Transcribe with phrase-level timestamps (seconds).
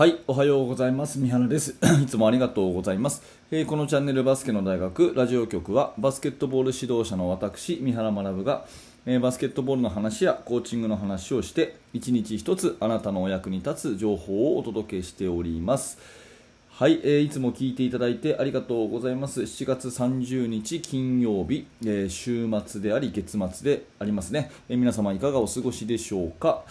[0.00, 1.18] はい、おはようございます。
[1.18, 1.76] 三原です。
[2.02, 3.22] いつもありがとうございます。
[3.50, 8.64] えーこのチャンネルバスケの大学ラジオ局はバスケットボール指導者の私、三原学が、
[9.04, 15.98] えーバスケットボールの話やコーチングの話をして一日一つあなたのお役に立つ情報をお届けしております。
[16.70, 19.42] はい、えーいつも聞いていただいてありがとうございます。
[19.42, 26.62] 7月30日金曜日、えー週末であり月末でありますね、えー皆様いかがお過ごしでしょうか？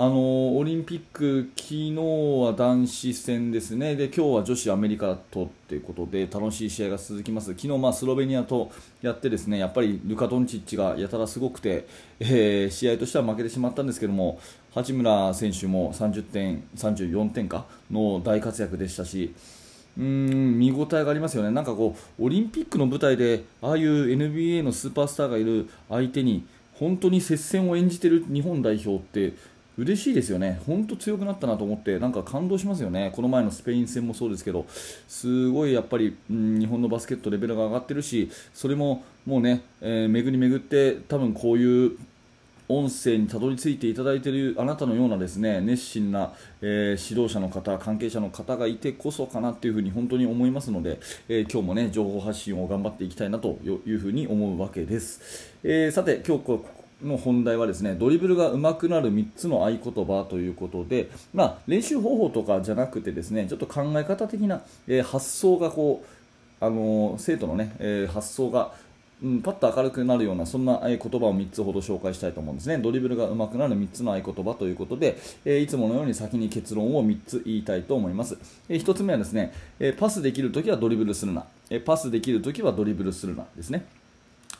[0.00, 8.70] あのオリンピック、昨日は男子戦ですね、で今日は女子アメリカとということで楽しい試合が続きます、昨日まあスロベニアと
[9.02, 11.88] やってですねやっぱりルカ・ドンチッチがやたらすごくて、
[12.20, 14.38] えー試合としては負けてしまったんですけども
[14.72, 19.34] 八村選手も30点、34点かの大活躍でしたし。
[19.98, 29.36] うん見応えがありますよね、なんかこうオリンピックの舞台でああいう NBA のスーパースターがいる相手に本当に接戦を演じている日本代表って
[29.78, 34.66] 嬉しいですよね、本当強くなったなと思ってなんか感動しますよね、この前のスペイン戦もそうですけど。
[35.06, 41.96] すごいやっぱり、うん日本のバスケットレベルが上がってるしそれももうね、えー巡り巡って多分こういう
[42.68, 50.98] 音声にたどり着いていただいているあなたのようなですね熱心な、えー指導者の方、関係者の方がいてこそかなというふに本当に思いますので、
[51.28, 55.54] えー今日もね情報発信を頑張っていきたいなというふに思うわけです。
[55.62, 56.64] えーさて今日こ
[57.02, 68.72] の本題はですねドリブルが上手くなる3つの合言葉ということで、まあ、練習方法とかじゃなくてですねちょっと考え方的な、えー発想がこうあのー生徒のね、えー発想が
[69.22, 72.78] うん、パッと明るくなるようなそんなえ言葉を3つほど紹介したいと思うんですね。
[72.78, 78.38] ドリブルが上手くなる3つの合言葉ということで、えいつものように先に結論を3つ言いたいと思います、
[78.68, 83.86] え1つ目はですね、えパスできるときはドリブルするな、えパスできるときはドリブルするなですね。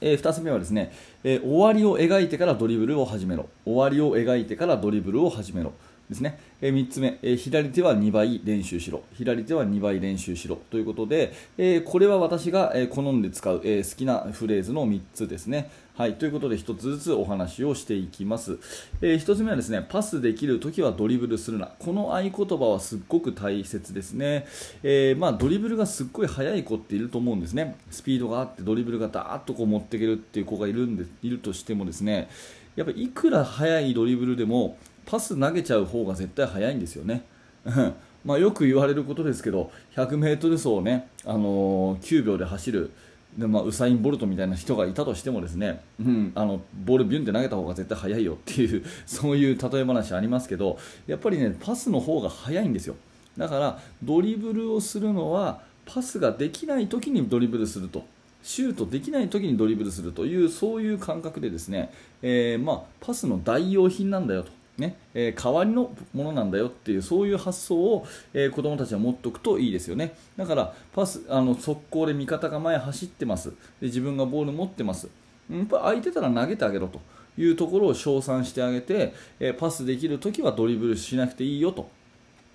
[0.00, 0.92] え2つ目はですね、
[1.24, 3.48] えー終わりを描いてからドリブルを始めろ。
[3.64, 5.72] 終わりを描いてからドリブルを始めろ。
[6.08, 9.02] ですね、え3つ目、えー左手は2倍練習しろ。
[9.12, 10.56] 左手は2倍練習しろ。
[10.70, 15.70] ということで、えーこれは私が、え好んで使う、え好きなフレーズの3つですね。
[15.96, 16.14] はい。
[16.14, 18.58] ということで1つずつお話をしていきます、
[19.02, 21.72] え1つ目はですねパスできるときはドリブルするな。
[21.78, 24.46] この合言葉はすっごく大切ですね、
[24.82, 27.76] えまあ、ドリブルがすっごい速い子っていると思うんですね。
[27.90, 32.30] スピードがあってドリブルがダーッとこう持っていけるっていう子がいるんでいるとしてもですね
[32.76, 37.24] やっぱいくら速いドリブルでもパス投げちゃう方が絶対速いんですよね。
[38.24, 42.90] まあ、よく言われることですけど 100m 走を、ねあのー9秒で走る
[43.38, 52.96] で、まあ、ウサイン・ボルトみたいな人がいたとしてもですね、うん、あのボールビュンって投げた方が絶対速いよっていう そういう例え話ありますけどやっぱりねパスの方が速いんですよ
[53.36, 58.04] だからドリブルをするのはパスができない時にドリブルすると
[58.42, 61.92] シュートできない時にドリブルするというそういう感覚でですね、
[62.22, 64.57] えーまあ、パスの代用品なんだよと。
[64.78, 70.14] ねえー代わりのものなんだよっていうそういう発想を、えー子供たちは持っておくといいですよね。
[70.36, 73.50] だからパスあの速攻で味方が前走ってます。
[73.50, 75.08] で自分がボール持ってます。
[75.50, 77.00] やっぱ空いてたら投げてあげろと
[77.36, 81.90] いうところを称賛してあげて、えーパスできるときはドリブルしなくていいよと。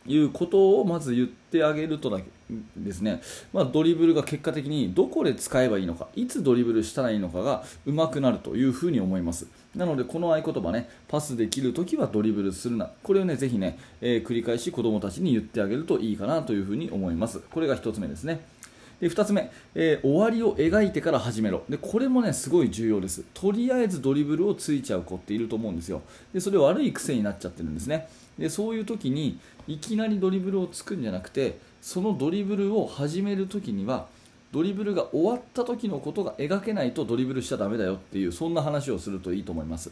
[0.06, 2.26] いうことをまず言ってあげるとだけ
[2.76, 3.22] ですね、
[3.54, 9.48] まあ、ドリブルが結果的にどこで使えばいいのかいつドリブルしたらいいのかが上手くなるというふうに思います。
[9.76, 12.90] なのでこの合言葉ねパスできるときはドリブルするな。
[13.02, 17.40] これをねぜひね、えー繰り返し子供たちに言ってあげるといいかなというふうに思います。
[17.40, 18.42] これが1つ目ですね。
[19.00, 21.64] で2つ目、えー終わりを描いてから始めろ。
[21.68, 23.24] でこれもねすごい重要です。
[23.34, 26.02] とりあえずドリブルをついちゃう子っていると思うんですよ。
[26.34, 28.08] でそれ悪い癖になっちゃってるんですね。
[28.38, 34.08] でそういう時にいきなりドリブルをつくんじゃなくてそのドリブルを始める時には
[34.54, 39.92] ドリブルが終わった時のことが描けないとドリブルしちゃだめだよっていうそんな話をするといいと思います、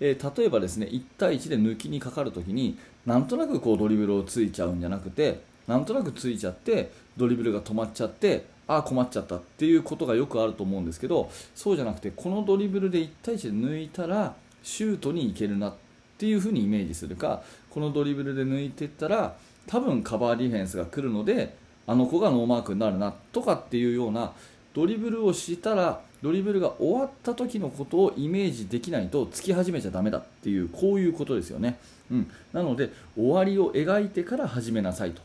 [0.00, 2.76] えー例えばですね1対1で抜きにかかる時に
[3.06, 15.74] なんとなくこうドリブルをついちゃうんじゃなくてなんとなくついちゃってドリブルが止まっちゃってああ困っちゃったっていうことがよくあると思うんですけどそうじゃなくてこのドリブルで1対1で抜いたらシュートに行けるなっ
[16.18, 19.36] ていうふうにイメージするかこのドリブルで抜いていったら
[19.66, 21.54] 多分カバーディフェンスが来るので
[21.86, 24.32] あの子がノーマークになるなとかっていうような
[24.74, 31.78] ドリブルをしたらドリブルが終わった時のことをイメージできないと突き始めちゃだめだっていうこういうことですよね、
[32.10, 35.22] うん、なので終わりを描いてから始めなさいと。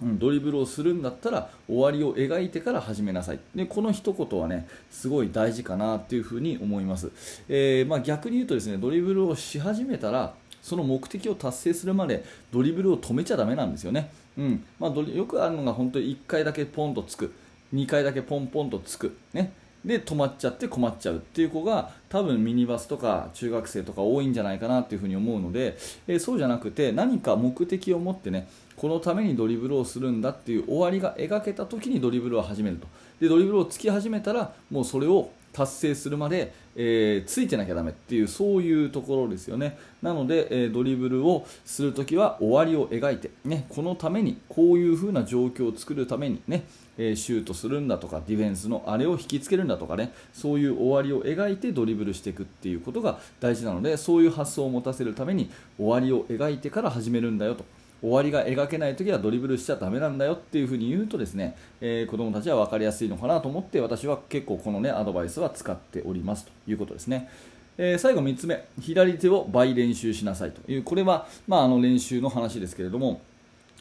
[0.00, 3.38] うん、ドリブルをするんだったら終わりを描いてから始めなさい。
[3.54, 7.12] でこの一言はねすごい大事かなっていうふうに思います、
[7.48, 14.64] えーまあ、逆に言うとですねドリブルをし始めたらその目的を達成するまでドリブルを止めちゃだめなんですよね、うん。
[14.78, 17.34] まあ、よくあるのが本当に1回だけポンとつく。
[17.74, 19.52] 2回だけポンポンとつく、ね。
[19.84, 25.76] で止まっちゃって困っちゃうっていう子が多分ミニバスとか中学生とか多いんじゃないかなっていうふに思うので、
[26.06, 32.86] えー、そうじゃなくて何か目的を持ってねこのためにドリブルをするんだっていう終わりが描けた時にドリブルを始めると。
[33.20, 46.64] でドリブルをつき始めたらもうそれを達成するまで、えー、ついてなきゃだめっていうそういうところですよねなので、えー、ドリブルをするときは終わりを描いて、ね、このためにこういう風な状況を作るためにね、
[46.96, 57.64] え、シュートするんだとかディフェンスのあれを引きつけるんだとかねそういう終わりを描いてドリブルしていくっていうことが大事なのでそういう発想を持たせるために終わりを描いてから始めるんだよと。
[58.02, 67.30] 終わりが描けないときはドリブルしちゃだめなんだよっていうふに言うとですね、えー、子どもたちは分かりやすいのかなと思って私は結構この、ね、アドバイスは使っておりますということですね。
[67.78, 73.22] えー、最後3つ目、左手を倍練習しなさいという、これは、まあ、あの練習の話ですけれども、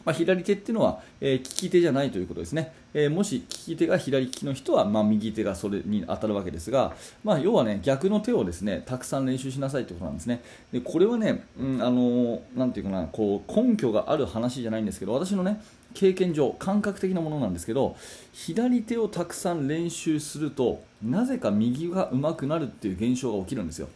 [0.06, 6.94] まあ、左手っていうのは、えー、利き手じゃないということですね、えー、もし利き手が左利きの人は、まあ、右手がそれに当たるわけですが、
[7.24, 10.44] まあ、要はね逆の手をですねたくさん練習しなさいということなんですね。
[10.72, 15.62] でこれはね、うん、あのー、ていうかなこう根拠がある話じゃないんですけど私のね
[15.94, 17.96] 経験上感覚的なものなんですけど
[18.34, 23.88] 左手をたくさん練習するとなぜか右が上手くなるっていう現象が起きるんですよ。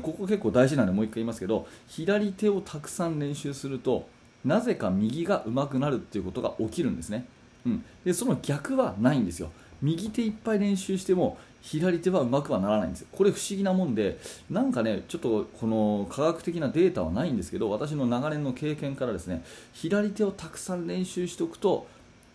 [0.00, 4.06] ここ結構大事なのでもう一回言いますけど左手をたくさん練習すると
[4.44, 7.26] なぜか右が上手くなるっていうことが起きるんですね、
[7.66, 9.50] うん、でその逆はないんですよ。
[9.82, 14.18] 右手いっぱい練習しても左手はうまくはならないんですこれ不思議なもんで
[14.50, 21.86] なんかねちょっとこの科学的なデータはないんですけど私の長年の経験からですね左手をたくさん練習しておくと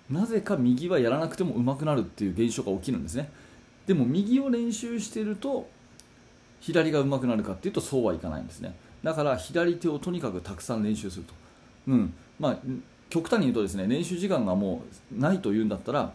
[0.10, 3.30] なぜか右はやらなくてもうまくなるっていう現象が起きるんですね。
[3.86, 5.69] でも右を練習していると
[6.62, 8.75] 左がうまくなるかっていうとそうはいかないんですね。
[9.03, 11.33] だから左手をとにかくたくさん練習すると。
[11.88, 12.13] うん。
[12.39, 12.57] まあ、
[13.10, 14.84] 極端に言うとですね練習時間がも
[15.16, 16.13] うないというんだったら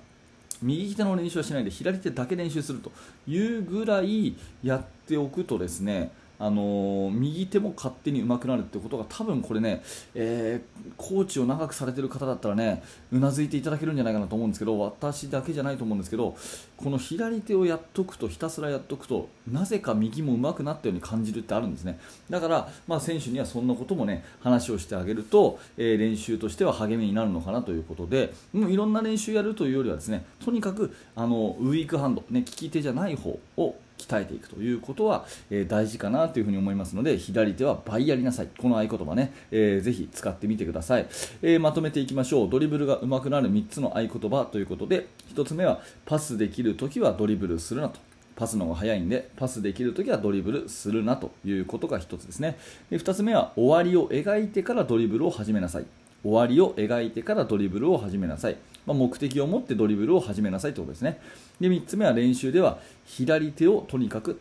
[0.62, 2.92] 右手の練習はしないで左手だけ練習すると
[3.26, 9.82] いうぐらいやっておくとですねあの、右手も勝手に上手くなるってことが多分これね、
[10.14, 12.82] えー、コーチを長くされてる方だったらね
[13.12, 16.36] うなずいていただけるんじゃないかなと思うんですけど私だけじゃないと思うんですけど
[16.76, 21.98] この左手をやっとくとひたすらやっとくとなぜか右も上手くなったように感じるってあるんですね。
[22.30, 33.76] だから、まあ、選手にはそんなこともね話をしてあげると、えー、練習としては励みになるのかなということでもういろんな練習やるというよりはですねとにかくあのウィークハンド、ね、利き手じゃない方を
[34.06, 38.48] 鍛えていくということは、えー、大事かなというふに思いますので左手は倍やりなさい。
[38.58, 41.06] この合言葉ね、えー、ぜひ使ってみてください、
[41.42, 42.50] えー、まとめていきましょう。
[42.50, 48.00] ドリブルが上手くなる3つの合言葉ということで1つ目はパスできるときはドリブルするなと。
[48.34, 52.56] パスの方が早いんでパスできるときはドリブルするなということが1つですね。
[52.90, 55.84] で2つ目は終わりを描いてからドリブルを始めなさい。
[56.24, 58.56] 終わりを描いてからドリブルを始めなさい、
[58.86, 61.20] まあ、目的を持ってドリブルを始めなさいということですね。
[61.60, 64.40] で3つ目は練習では左手をとにかく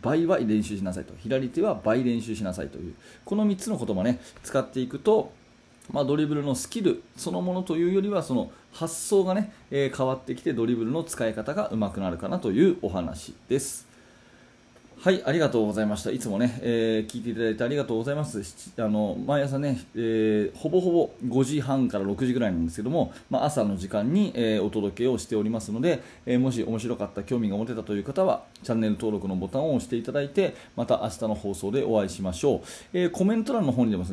[0.00, 1.14] 倍は練習しなさいと。
[1.18, 2.94] 左手は倍練習しなさいという。
[3.24, 5.32] この3つの言葉ね使っていくと、
[5.90, 13.95] まあ、ドリブルのスキルそのものというよりはその発想がね、えー、変わってきてドリブルの使い方が上手くなるかなというお話です。
[14.98, 16.10] はい、ありがとうございました。
[16.10, 18.42] いつもね、えー、聞いていただいてありがとうございます。
[18.78, 32.60] あの毎朝ね、えー、ほぼほぼ5時半から6時ぐらいなんですけども、まあ、朝の時間に、えー、お届けをしておりますので、えもし面白かった、興味が持てたという方は、チャンネル登録のボタンを押していただいて、また明日の放送でお会いしましょう。
[32.94, 34.04] えコメント欄の方にでも、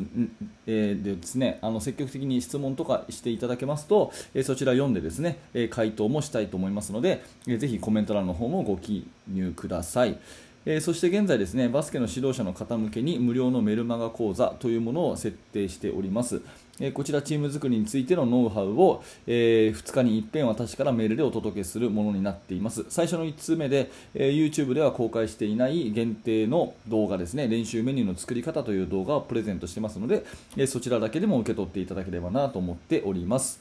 [0.66, 10.18] えでですね、あの積極的に質問とかしていただけますと、えそちら読んでですね、え回答もしたいと思いますので、えー、ぜひコメント欄の方もご記入ください。
[10.66, 16.40] えー、そして現在ですねバスケの指導者の方向けに無料のメルマガ講座というものを設定しております、
[16.80, 22.84] えー、こちらチーム作りについてのノウハウを、えー、2日に一遍私からメールでお届けするものになっています。
[22.88, 27.48] 最初の1通目で、え YouTube では公開していない限定の動画ですね。
[27.48, 30.24] 練習メニューの作り方という動画をプレゼントしてますので、
[30.56, 33.60] えそちらだけでも受け取っていただければなと思っております。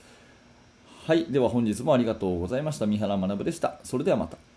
[1.06, 1.26] はい。
[1.26, 2.86] では本日もありがとうございました。
[2.86, 3.80] 三原学でした。
[3.84, 4.53] それではまた。